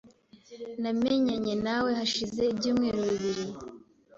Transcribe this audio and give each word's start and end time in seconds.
Namenyanye 0.81 1.53
na 1.65 1.75
we 1.83 1.91
hashize 1.99 2.41
ibyumweru 2.51 2.99
bibiri. 3.09 3.45